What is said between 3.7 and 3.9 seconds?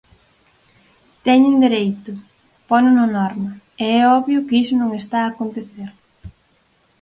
e